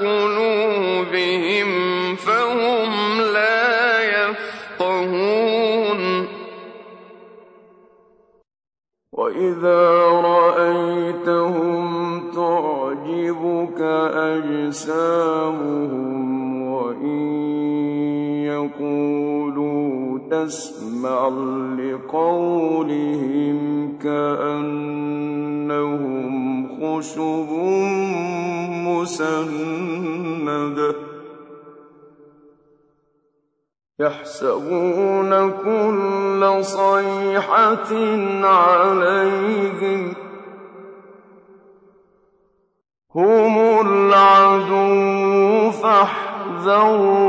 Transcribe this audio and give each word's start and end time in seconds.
قلوبهم 0.00 1.68
فهم 2.16 3.20
لا 3.20 4.02
يفقهون. 4.02 5.22
وإذا 9.12 9.82
رأيتهم 10.24 11.84
تعجبك 12.30 13.80
أجسامهم 14.32 16.12
وإن 16.72 17.22
يقولوا 18.44 20.18
تسمع 20.30 21.28
لقولهم 21.78 23.58
كأنهم 24.02 25.02
خشب 26.80 27.48
مسندة 29.02 30.94
يحسبون 33.98 35.50
كل 35.50 36.64
صيحة 36.64 37.92
عليهم 38.46 40.14
هم 43.14 43.86
العدو 43.86 45.70
فاحذرهم. 45.70 47.22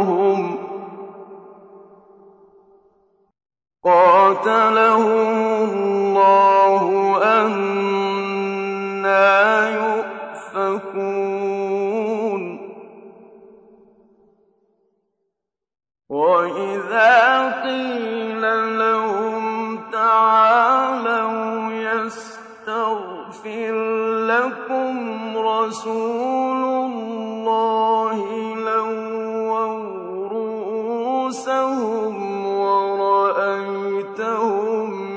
قاتلهم 3.83 5.69
وإذا 16.44 17.64
قيل 17.64 18.44
لهم 18.80 19.80
تعالوا 19.92 21.72
يستغفر 21.72 22.24
لكم 24.28 24.96
رسول 25.38 26.64
الله 26.86 28.18
لووا 28.56 29.68
رؤوسهم 30.31 32.16
ورأيتهم 32.58 33.84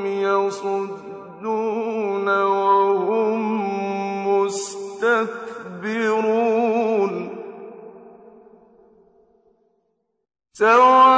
يصدون 0.06 1.48
وهم 2.28 3.40
مستكبرون 4.28 5.66
سواء 10.52 11.15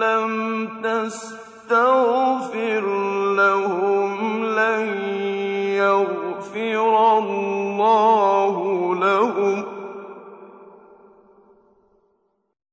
لم 0.00 0.68
تستغفر 0.82 2.84
لهم 3.36 4.44
لن 4.44 4.86
يغفر 5.76 7.18
الله 7.18 8.56
لهم. 8.94 9.64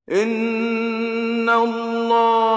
إن 0.10 1.50
الله 1.50 2.55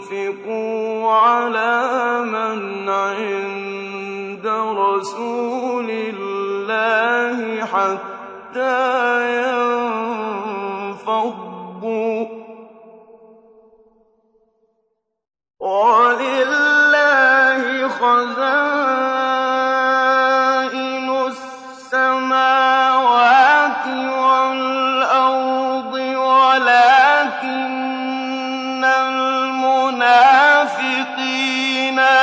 تنفقوا 0.00 1.12
على 1.12 1.69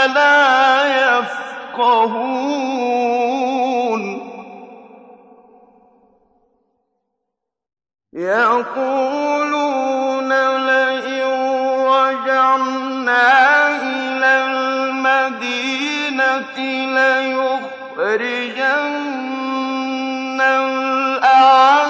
لا 0.07 1.17
يفقهون. 1.17 2.67
يقولون 8.13 9.49
لئن 10.65 11.23
رجعنا 11.85 13.25
إلى 13.67 14.31
المدينة 14.45 15.67
ليخرجن 17.97 18.47
الأعز 20.41 21.87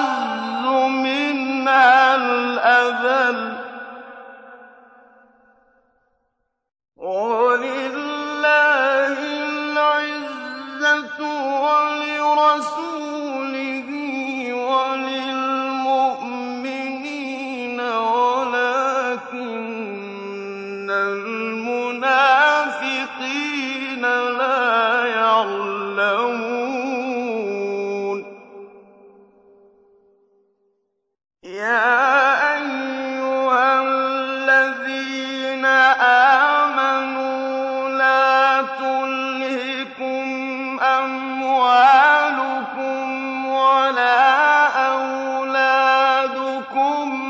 منها 0.88 2.16
الأذل. 2.16 3.58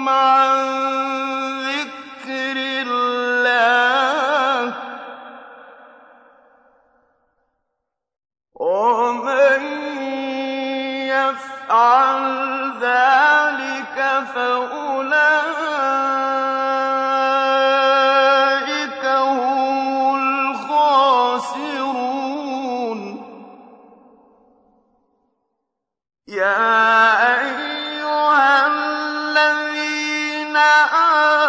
عن 0.10 0.87
آمَنُوا 30.58 31.47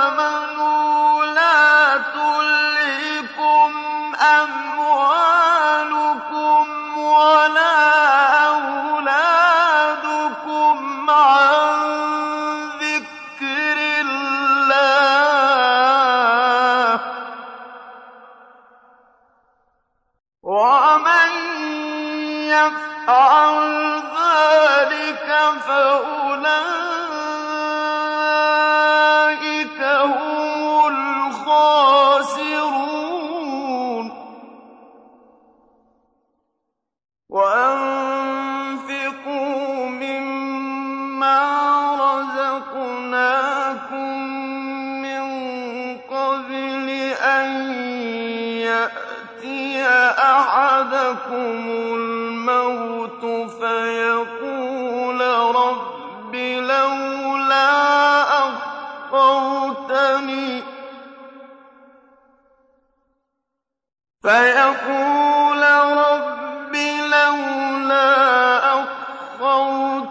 الْمَوْتُ 51.32 53.50
فَيَقُولَ 53.60 55.20
رَبِّ 55.56 55.88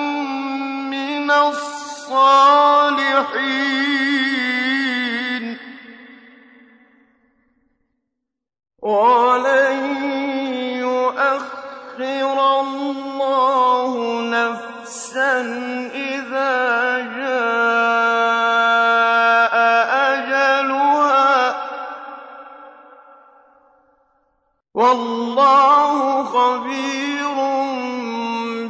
وَاللَّهُ 24.74 26.24
خَبِيرٌ 26.24 27.34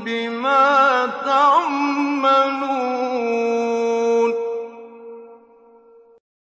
بِمَا 0.04 1.06
تَعْمَلُونَ. 1.06 2.73